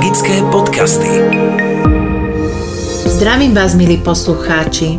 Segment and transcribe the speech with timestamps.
[0.00, 1.12] Magické podcasty.
[3.04, 4.96] Zdravím vás, milí poslucháči.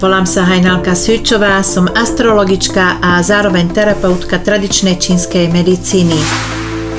[0.00, 6.16] Volám sa Hajnalka Svičová, som astrologička a zároveň terapeutka tradičnej čínskej medicíny.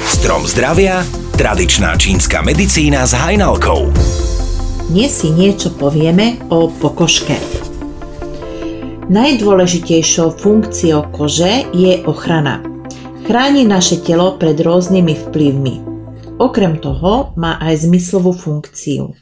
[0.05, 1.01] Strom zdravia,
[1.33, 3.89] tradičná čínska medicína s Hajnalkou.
[4.93, 7.41] Dnes si niečo povieme o pokožke.
[9.09, 12.61] Najdôležitejšou funkciou kože je ochrana.
[13.25, 15.90] Chráni naše telo pred rôznymi vplyvmi.
[16.41, 19.13] Okrem toho má aj zmyslovú funkciu.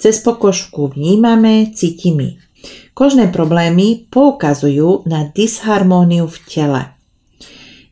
[0.00, 2.40] Cez pokožku vnímame, cítime.
[2.96, 6.82] Kožné problémy poukazujú na disharmóniu v tele.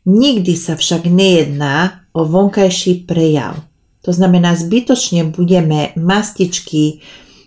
[0.09, 3.61] Nikdy sa však nejedná o vonkajší prejav.
[4.01, 7.05] To znamená, zbytočne budeme mastičky,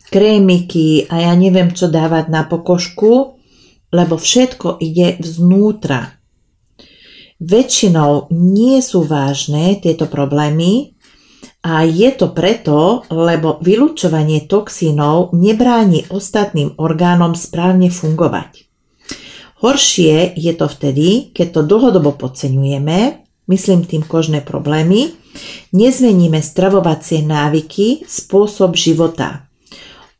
[0.08, 3.42] krémiky a ja neviem čo dávať na pokožku,
[3.90, 6.16] lebo všetko ide vznútra.
[7.36, 10.95] Väčšinou nie sú vážne tieto problémy,
[11.66, 18.70] a je to preto, lebo vylúčovanie toxínov nebráni ostatným orgánom správne fungovať.
[19.66, 25.10] Horšie je to vtedy, keď to dlhodobo podceňujeme, myslím tým kožné problémy,
[25.74, 29.50] nezmeníme stravovacie návyky, spôsob života.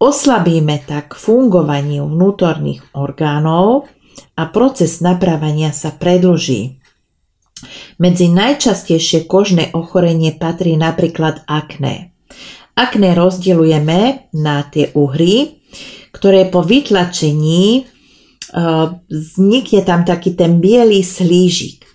[0.03, 3.87] Oslabíme tak fungovanie vnútorných orgánov
[4.35, 6.76] a proces napravania sa predlží.
[7.97, 12.13] Medzi najčastejšie kožné ochorenie patrí napríklad akné.
[12.77, 15.65] Akné rozdielujeme na tie uhry,
[16.13, 17.83] ktoré po vytlačení e,
[19.09, 21.89] vznikne tam taký ten biely slížik.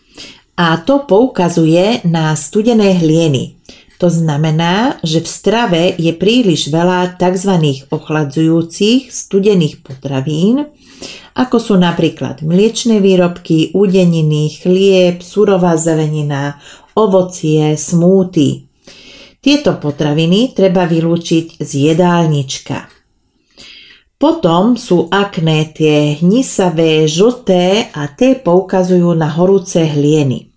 [0.58, 3.62] A to poukazuje na studené hlieny.
[4.02, 7.54] To znamená, že v strave je príliš veľa tzv.
[7.94, 10.74] ochladzujúcich studených potravín,
[11.36, 16.60] ako sú napríklad mliečne výrobky, údeniny, chlieb, surová zelenina,
[16.96, 18.68] ovocie, smúty.
[19.42, 22.92] Tieto potraviny treba vylúčiť z jedálnička.
[24.22, 30.54] Potom sú akné tie hnisavé, žlté a tie poukazujú na horúce hlieny.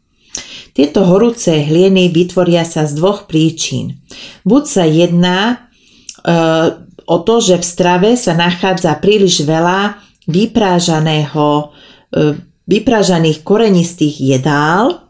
[0.77, 4.05] Tieto horúce hlieny vytvoria sa z dvoch príčin.
[4.45, 5.57] Buď sa jedná e,
[7.09, 11.75] o to, že v strave sa nachádza príliš veľa vyprážaného,
[12.13, 15.05] e, vyprážaných korenistých jedál,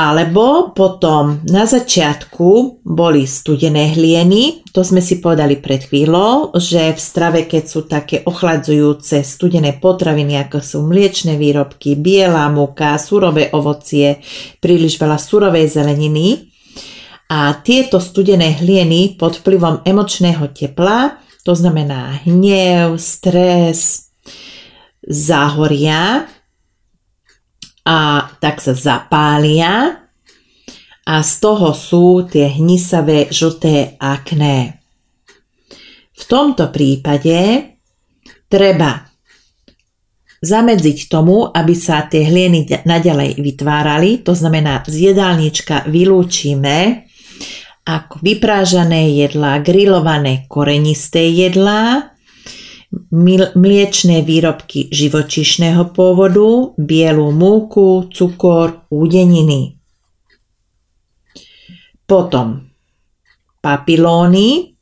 [0.00, 7.00] alebo potom na začiatku boli studené hlieny, to sme si povedali pred chvíľou, že v
[7.00, 14.24] strave, keď sú také ochladzujúce studené potraviny, ako sú mliečne výrobky, biela múka, surové ovocie,
[14.56, 16.48] príliš veľa surovej zeleniny,
[17.30, 24.12] a tieto studené hlieny pod vplyvom emočného tepla to znamená hnev, stres,
[25.00, 26.28] záhoria
[27.84, 27.98] a
[28.38, 30.04] tak sa zapália
[31.08, 34.78] a z toho sú tie hnisavé žlté akné.
[36.12, 37.72] V tomto prípade
[38.46, 39.10] treba
[40.40, 47.09] zamedziť tomu, aby sa tie hlieny naďalej vytvárali, to znamená z jedálnička vylúčime
[47.84, 52.12] ako vyprážané jedlá, grillované korenisté jedlá,
[53.54, 59.78] mliečné výrobky živočišného pôvodu, bielu múku, cukor, údeniny.
[62.06, 62.70] Potom
[63.62, 64.74] papilóny,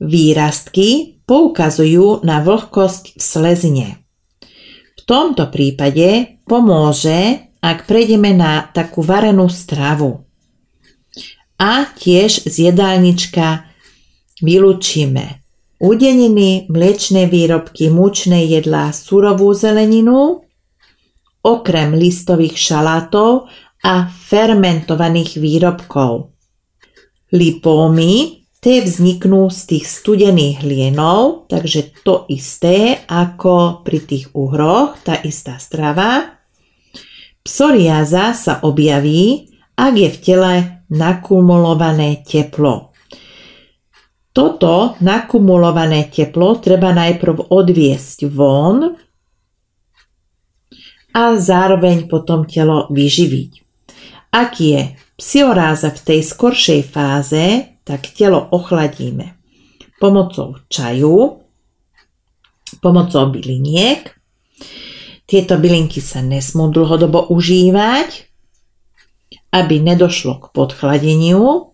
[0.00, 3.88] výrastky poukazujú na vlhkosť v slezine.
[4.96, 10.23] V tomto prípade pomôže, ak prejdeme na takú varenú stravu
[11.58, 13.68] a tiež z jedálnička
[14.42, 15.44] vylúčime
[15.84, 20.48] udeniny, mliečne výrobky, múčne jedlá, surovú zeleninu,
[21.44, 23.52] okrem listových šalátov
[23.84, 26.32] a fermentovaných výrobkov.
[27.36, 35.20] Lipómy, tie vzniknú z tých studených hlienov, takže to isté ako pri tých uhroch, tá
[35.20, 36.40] istá strava.
[37.44, 40.52] Psoriáza sa objaví, ak je v tele
[40.90, 42.92] nakumulované teplo.
[44.34, 48.98] Toto nakumulované teplo treba najprv odviesť von
[51.14, 53.50] a zároveň potom telo vyživiť.
[54.34, 57.44] Ak je psioráza v tej skoršej fáze,
[57.86, 59.38] tak telo ochladíme
[60.04, 61.40] pomocou čaju,
[62.82, 64.12] pomocou byliniek.
[65.24, 68.33] Tieto bylinky sa nesmú dlhodobo užívať,
[69.54, 71.70] aby nedošlo k podchladeniu.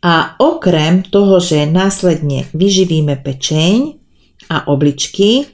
[0.00, 4.00] A okrem toho, že následne vyživíme pečeň
[4.48, 5.44] a obličky,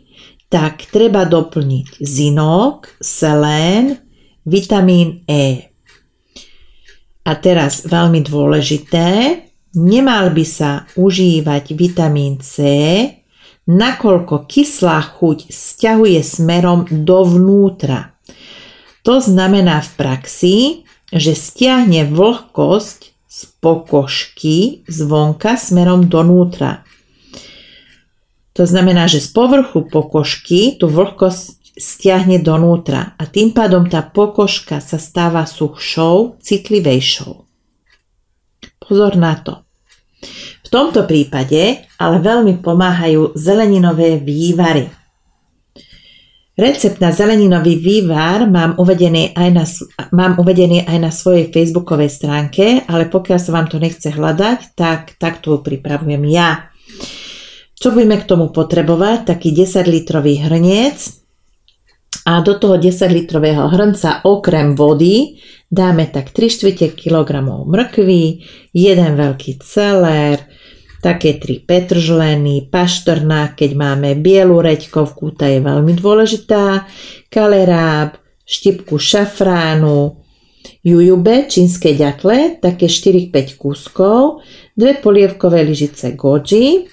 [0.47, 3.99] tak treba doplniť zinok, selén,
[4.47, 5.75] vitamín E.
[7.27, 9.43] A teraz veľmi dôležité,
[9.75, 12.63] nemal by sa užívať vitamín C,
[13.67, 18.16] nakoľko kyslá chuť stiahuje smerom dovnútra.
[19.07, 20.57] To znamená v praxi,
[21.15, 26.83] že stiahne vlhkosť z pokožky zvonka smerom donútra.
[28.59, 34.83] To znamená, že z povrchu pokožky tú vlhkosť stiahne donútra a tým pádom tá pokožka
[34.83, 37.47] sa stáva suchšou, citlivejšou.
[38.83, 39.63] Pozor na to.
[40.67, 44.91] V tomto prípade ale veľmi pomáhajú zeleninové vývary.
[46.57, 49.65] Recept na zeleninový vývar mám uvedený, aj na,
[50.17, 55.21] mám uvedený aj na svojej facebookovej stránke, ale pokiaľ sa vám to nechce hľadať, tak
[55.21, 56.73] takto pripravujem ja.
[57.77, 59.37] Čo budeme k tomu potrebovať?
[59.37, 61.27] Taký 10 litrový hrniec,
[62.27, 65.39] a do toho 10 litrového hrnca okrem vody
[65.71, 67.31] dáme tak 3 čtvrte kg
[67.63, 68.25] mrkvy,
[68.75, 70.43] jeden veľký celer,
[71.07, 76.91] také 3 petržleny, paštrna, keď máme bielu reďkovku, tá je veľmi dôležitá,
[77.31, 80.19] kaleráb, štipku šafránu,
[80.83, 84.43] jujube, čínske ďatle, také 4-5 kúskov,
[84.75, 86.91] dve polievkové lyžice goji,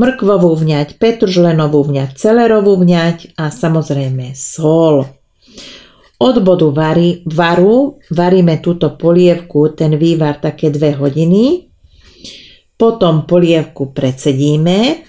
[0.00, 5.04] mrkvovú vňať, petržlenovú vňať, celerovú vňať a samozrejme sol.
[6.20, 11.69] Od bodu vary, varu varíme túto polievku, ten vývar také 2 hodiny.
[12.80, 15.04] Potom polievku predsedíme.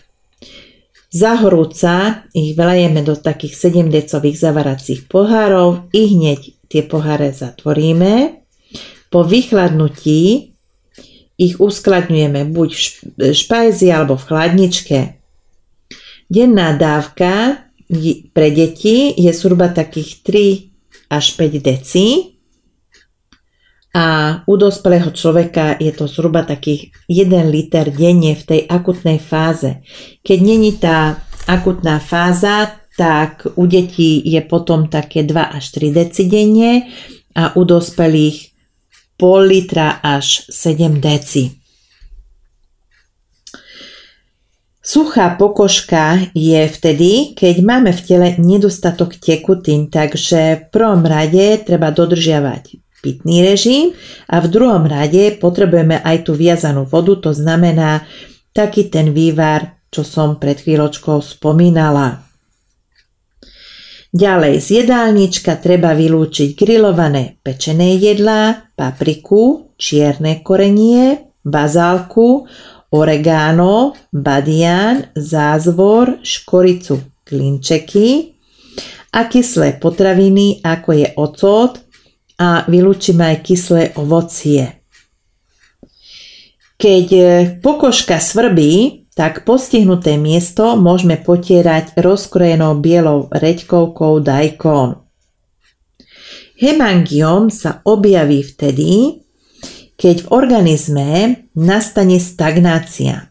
[1.07, 8.43] Za horúca ich vlejeme do takých 7 decových zavaracích pohárov i hneď tie poháre zatvoríme.
[9.07, 10.51] Po vychladnutí
[11.39, 12.69] ich uskladňujeme buď
[13.15, 14.99] v špajzi alebo v chladničke.
[16.27, 17.67] Denná dávka
[18.35, 20.27] pre deti je zhruba takých
[21.07, 22.35] 3 až 5 deci
[23.91, 29.83] a u dospelého človeka je to zhruba takých 1 liter denne v tej akutnej fáze.
[30.23, 36.23] Keď není tá akutná fáza, tak u detí je potom také 2 až 3 deci
[36.31, 36.87] denne
[37.35, 38.55] a u dospelých
[39.19, 41.51] pol litra až 7 deci.
[44.81, 51.93] Suchá pokožka je vtedy, keď máme v tele nedostatok tekutín, takže v prvom rade treba
[51.93, 53.97] dodržiavať pitný režim
[54.29, 58.05] a v druhom rade potrebujeme aj tú viazanú vodu, to znamená
[58.53, 62.31] taký ten vývar, čo som pred chvíľočkou spomínala.
[64.11, 72.43] Ďalej z jedálnička treba vylúčiť grillované pečené jedlá, papriku, čierne korenie, bazálku,
[72.91, 78.35] oregano, badian, zázvor, škoricu, klinčeky
[79.15, 81.71] a kyslé potraviny ako je ocot
[82.41, 84.81] a vylúčime aj kyslé ovocie.
[86.81, 87.07] Keď
[87.61, 94.97] pokožka svrbí, tak postihnuté miesto môžeme potierať rozkrojenou bielou reďkovkou dajkon.
[96.57, 99.21] Hemangiom sa objaví vtedy,
[99.93, 101.09] keď v organizme
[101.53, 103.29] nastane stagnácia.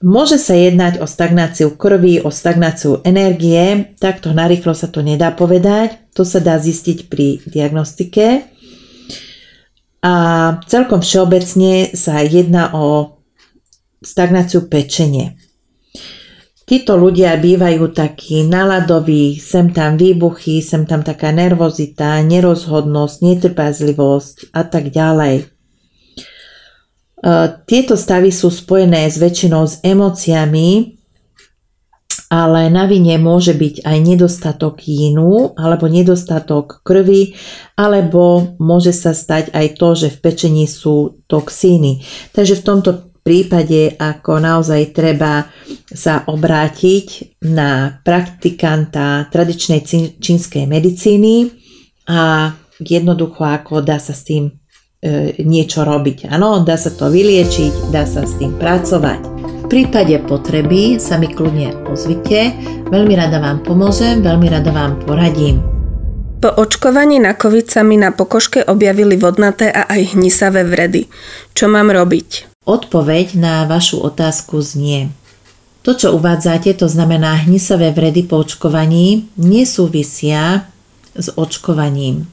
[0.00, 6.05] Môže sa jednať o stagnáciu krvi, o stagnáciu energie, takto narýchlo sa to nedá povedať,
[6.16, 8.48] to sa dá zistiť pri diagnostike.
[10.00, 10.14] A
[10.64, 13.20] celkom všeobecne sa jedná o
[14.00, 15.36] stagnáciu pečenie.
[16.66, 24.66] Títo ľudia bývajú takí naladoví, sem tam výbuchy, sem tam taká nervozita, nerozhodnosť, netrpezlivosť a
[24.66, 25.46] tak ďalej.
[25.46, 27.30] E,
[27.70, 30.95] tieto stavy sú spojené s väčšinou s emóciami,
[32.26, 37.38] ale na vine môže byť aj nedostatok jínu alebo nedostatok krvi,
[37.78, 42.02] alebo môže sa stať aj to, že v pečení sú toxíny.
[42.34, 42.90] Takže v tomto
[43.26, 45.50] prípade, ako naozaj treba
[45.90, 49.82] sa obrátiť na praktikanta tradičnej
[50.18, 51.50] čínskej medicíny
[52.06, 54.52] a jednoducho ako dá sa s tým e,
[55.42, 56.30] niečo robiť.
[56.30, 59.55] Áno, dá sa to vyliečiť, dá sa s tým pracovať.
[59.66, 62.54] V prípade potreby sa mi kľudne ozvite,
[62.86, 65.58] veľmi rada vám pomôžem, veľmi rada vám poradím.
[66.38, 71.10] Po očkovaní na COVID sa mi na pokožke objavili vodnaté a aj hnisavé vredy.
[71.50, 72.62] Čo mám robiť?
[72.62, 75.10] Odpoveď na vašu otázku znie.
[75.82, 80.70] To, čo uvádzate, to znamená hnisavé vredy po očkovaní, nesúvisia
[81.18, 82.30] s očkovaním.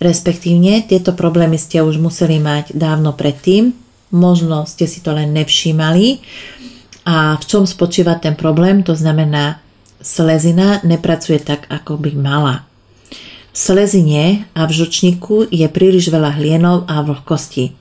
[0.00, 3.76] Respektívne tieto problémy ste už museli mať dávno predtým,
[4.10, 6.20] možno ste si to len nevšímali.
[7.06, 8.82] A v čom spočíva ten problém?
[8.82, 9.62] To znamená,
[10.02, 12.66] slezina nepracuje tak, ako by mala.
[13.54, 17.72] V slezine a v žočníku je príliš veľa hlienov a vlhkosti.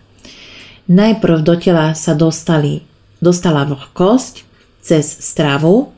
[0.85, 2.85] Najprv do tela sa dostali,
[3.17, 4.45] dostala vlhkosť
[4.85, 5.89] cez stravu,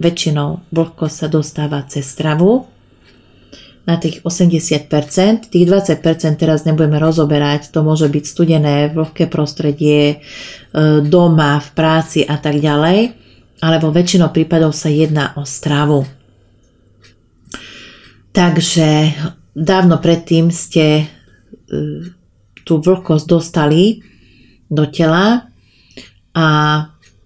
[0.00, 2.64] väčšinou vlhkosť sa dostáva cez stravu,
[3.82, 10.16] na tých 80%, tých 20% teraz nebudeme rozoberať, to môže byť studené, vlhké prostredie, e,
[11.02, 12.98] doma, v práci a tak ďalej,
[13.58, 16.06] ale vo väčšinou prípadov sa jedná o stravu.
[18.30, 19.12] Takže
[19.50, 21.04] dávno predtým ste e,
[22.62, 23.98] tú vlhkosť dostali
[24.70, 25.50] do tela
[26.32, 26.48] a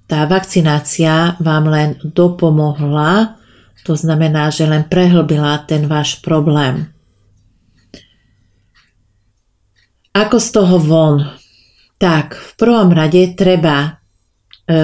[0.06, 3.36] tá vakcinácia vám len dopomohla
[3.86, 6.90] to znamená, že len prehlbila ten váš problém.
[10.10, 11.16] Ako z toho von?
[12.02, 13.90] Tak, v prvom rade treba e,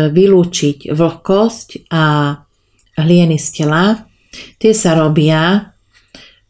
[0.09, 2.37] vylúčiť vlhkosť a
[3.03, 4.07] hlieny z tela.
[4.63, 5.73] Tie sa robia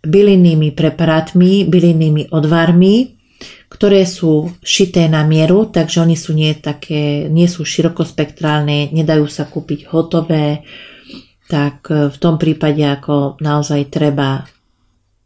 [0.04, 3.16] bylinnými preparátmi, bylinnými odvarmi,
[3.70, 9.48] ktoré sú šité na mieru, takže oni sú nie, také, nie sú širokospektrálne, nedajú sa
[9.48, 10.66] kúpiť hotové,
[11.52, 14.48] tak e, v tom prípade ako naozaj treba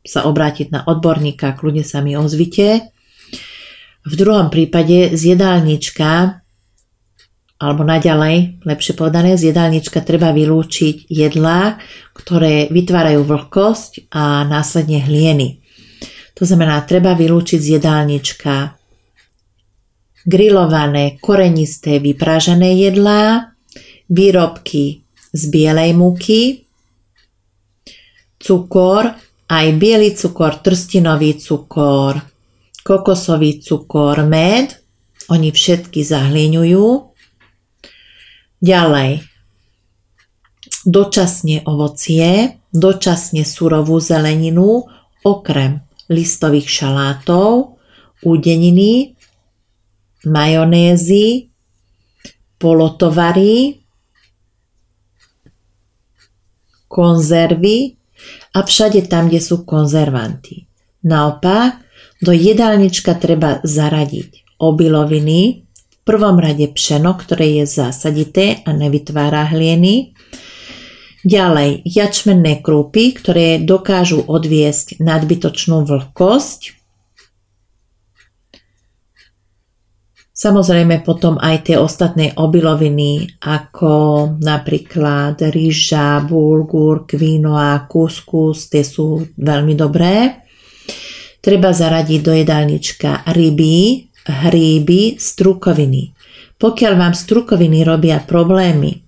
[0.02, 2.90] sa obrátiť na odborníka, kľudne sa mi ozvite.
[4.06, 6.42] V druhom prípade z jedálnička,
[7.58, 11.78] alebo naďalej, lepšie povedané, z jedálnička treba vylúčiť jedlá,
[12.14, 15.62] ktoré vytvárajú vlhkosť a následne hlieny.
[16.38, 18.54] To znamená, treba vylúčiť z jedálnička
[20.26, 23.54] grillované, korenisté, vypražené jedlá,
[24.06, 25.05] výrobky
[25.36, 26.64] z bielej múky,
[28.40, 29.12] cukor,
[29.52, 32.24] aj biely cukor, trstinový cukor,
[32.80, 34.72] kokosový cukor, med,
[35.28, 36.86] oni všetky zahliňujú.
[38.62, 39.20] Ďalej,
[40.88, 44.88] dočasne ovocie, dočasne surovú zeleninu,
[45.26, 47.76] okrem listových šalátov,
[48.22, 49.18] údeniny,
[50.24, 51.50] majonézy,
[52.56, 53.85] polotovary,
[56.88, 57.98] konzervy
[58.54, 60.66] a všade tam, kde sú konzervanty.
[61.06, 61.82] Naopak,
[62.22, 70.16] do jedálnička treba zaradiť obiloviny, v prvom rade pšeno, ktoré je zásadité a nevytvára hlieny,
[71.26, 76.75] Ďalej, jačmenné krúpy, ktoré dokážu odviesť nadbytočnú vlhkosť.
[80.36, 89.72] Samozrejme potom aj tie ostatné obiloviny ako napríklad rýža, bulgur, kvinoa, kuskus, tie sú veľmi
[89.72, 90.44] dobré.
[91.40, 96.12] Treba zaradiť do jedálnička ryby, hríby, strukoviny.
[96.60, 99.05] Pokiaľ vám strukoviny robia problémy,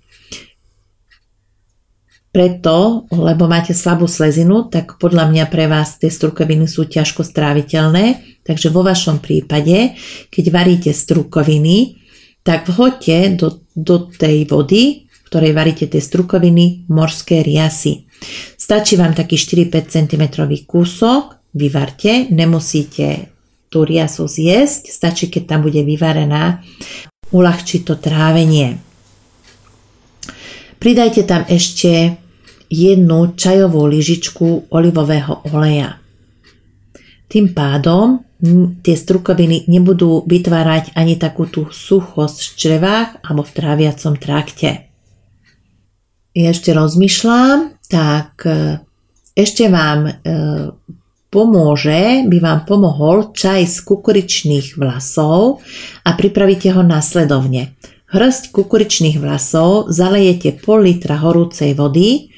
[2.28, 8.20] preto, lebo máte slabú slezinu, tak podľa mňa pre vás tie strukoviny sú ťažko stráviteľné.
[8.44, 9.96] Takže vo vašom prípade,
[10.28, 11.98] keď varíte strukoviny,
[12.44, 18.08] tak vhoďte do, do tej vody, v ktorej varíte tie strukoviny, morské riasy.
[18.56, 20.24] Stačí vám taký 4-5 cm
[20.64, 23.32] kúsok, vyvarte, nemusíte
[23.68, 26.64] tú riasu zjesť, stačí, keď tam bude vyvarená,
[27.32, 28.80] uľahčí to trávenie.
[30.78, 32.14] Pridajte tam ešte
[32.70, 35.98] jednu čajovú lyžičku olivového oleja.
[37.28, 38.22] Tým pádom
[38.86, 44.70] tie strukoviny nebudú vytvárať ani takú tú suchosť v črevách alebo v tráviacom trakte.
[46.38, 48.78] Ja ešte rozmýšľam, tak e,
[49.34, 50.12] ešte vám e,
[51.34, 55.58] pomôže, by vám pomohol čaj z kukuričných vlasov
[56.06, 57.74] a pripravíte ho následovne.
[58.08, 62.32] Hrst kukuričných vlasov zalejete pol litra horúcej vody,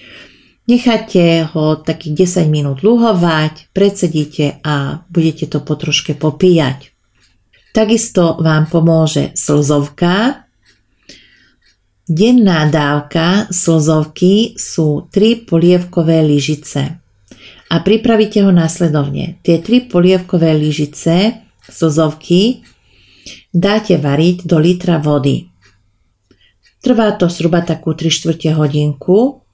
[0.66, 6.90] necháte ho takých 10 minút luhovať, predsedíte a budete to potroške popíjať.
[7.70, 10.42] Takisto vám pomôže slzovka.
[12.02, 16.98] Denná dávka slzovky sú 3 polievkové lyžice.
[17.70, 19.38] A pripravíte ho následovne.
[19.46, 22.66] Tie 3 polievkové lyžice slzovky
[23.54, 25.49] dáte variť do litra vody.
[26.80, 29.44] Trvá to zhruba takú 3 čtvrte hodinku.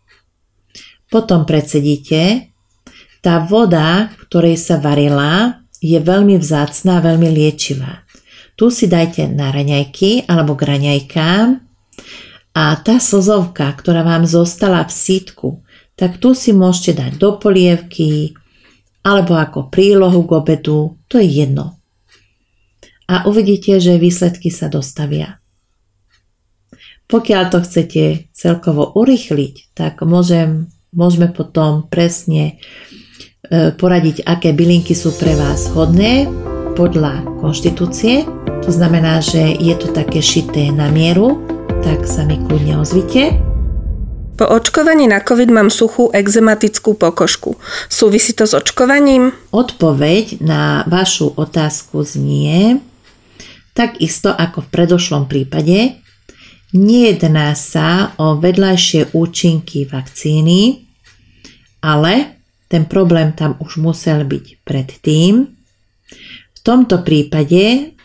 [1.10, 2.50] Potom predsedíte.
[3.22, 8.06] Tá voda, ktorej sa varila, je veľmi vzácná veľmi liečivá.
[8.56, 11.46] Tu si dajte na raňajky alebo k raňajkám
[12.56, 15.48] a tá slzovka, ktorá vám zostala v sítku,
[15.92, 18.32] tak tu si môžete dať do polievky
[19.04, 21.78] alebo ako prílohu k obedu, to je jedno.
[23.06, 25.38] A uvidíte, že výsledky sa dostavia.
[27.06, 32.58] Pokiaľ to chcete celkovo urychliť, tak môžem, môžeme potom presne
[33.78, 36.26] poradiť, aké bylinky sú pre vás hodné
[36.74, 38.26] podľa konštitúcie.
[38.66, 41.46] To znamená, že je to také šité na mieru,
[41.86, 43.38] tak sa mi kľudne ozvite.
[44.34, 47.54] Po očkovaní na COVID mám suchú exematickú pokožku.
[47.86, 49.30] Súvisí to s očkovaním?
[49.54, 52.82] Odpoveď na vašu otázku znie,
[53.78, 56.02] takisto ako v predošlom prípade,
[56.76, 60.84] nejedná sa o vedľajšie účinky vakcíny,
[61.80, 62.36] ale
[62.68, 65.34] ten problém tam už musel byť predtým.
[66.52, 67.96] V tomto prípade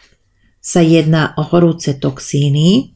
[0.62, 2.94] sa jedná o horúce toxíny,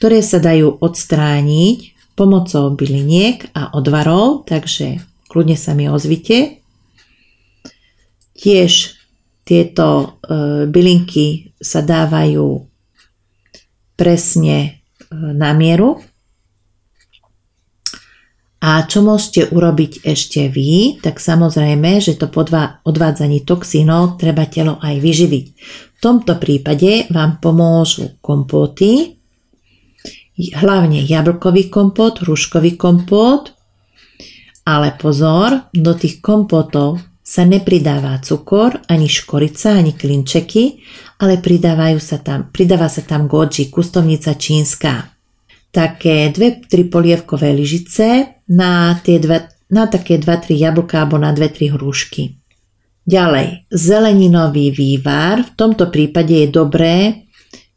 [0.00, 6.64] ktoré sa dajú odstrániť pomocou byliniek a odvarov, takže kľudne sa mi ozvite.
[8.32, 8.96] Tiež
[9.44, 10.06] tieto e,
[10.66, 12.65] bylinky sa dávajú
[13.96, 14.68] presne e,
[15.16, 15.98] na mieru.
[18.60, 24.80] A čo môžete urobiť ešte vy, tak samozrejme, že to podva- odvádzanie toxínov treba telo
[24.80, 25.46] aj vyživiť.
[25.96, 29.16] V tomto prípade vám pomôžu kompóty,
[30.36, 33.56] hlavne jablkový kompot, hruškový kompot,
[34.66, 40.82] ale pozor, do tých kompotov sa nepridáva cukor, ani škorica, ani klinčeky,
[41.16, 45.16] ale pridávajú sa tam, pridáva sa tam goji, kustovnica čínska.
[45.72, 51.76] Také dve, tri polievkové lyžice na, tie dva, na také 2-3 jablka alebo na 2-3
[51.76, 52.36] hrušky.
[53.06, 55.46] Ďalej, zeleninový vývar.
[55.46, 57.26] V tomto prípade je dobré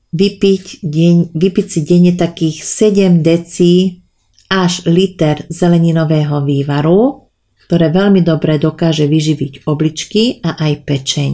[0.09, 4.01] vypiť, deň, vypiť si denne takých 7 deci
[4.49, 7.29] až liter zeleninového vývaru,
[7.69, 11.31] ktoré veľmi dobre dokáže vyživiť obličky a aj pečeň.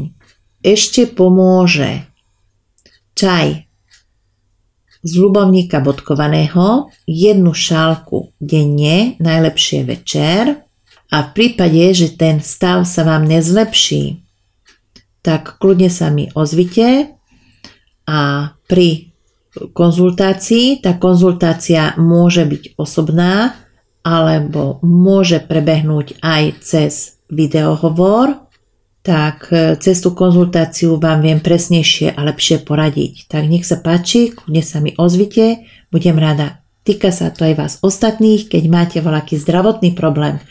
[0.65, 2.09] Ešte pomôže.
[3.13, 3.69] Čaj.
[5.05, 10.65] Z ľubovníka bodkovaného, jednu šálku denne, najlepšie večer.
[11.13, 14.25] A v prípade, že ten stav sa vám nezlepší,
[15.21, 17.13] tak kľudne sa mi ozvite.
[18.09, 19.13] A pri
[19.53, 23.53] konzultácii tá konzultácia môže byť osobná
[24.01, 28.44] alebo môže prebehnúť aj cez videohovor,
[29.05, 33.29] tak e, cez tú konzultáciu vám viem presnejšie a lepšie poradiť.
[33.29, 36.65] Tak nech sa páči, kľudne sa mi ozvite, budem rada.
[36.81, 40.41] Týka sa to aj vás ostatných, keď máte voľaký zdravotný problém,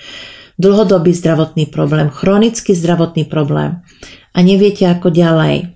[0.55, 3.83] dlhodobý zdravotný problém, chronický zdravotný problém
[4.31, 5.75] a neviete ako ďalej,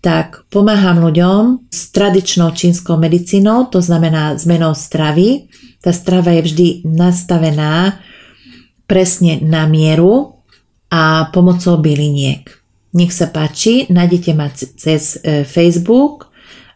[0.00, 5.52] tak pomáham ľuďom s tradičnou čínskou medicínou, to znamená zmenou stravy.
[5.84, 8.00] Tá strava je vždy nastavená
[8.88, 10.39] presne na mieru
[10.90, 12.50] a pomocou byliniek.
[12.90, 16.30] Nech sa páči, nájdete ma cez e, Facebook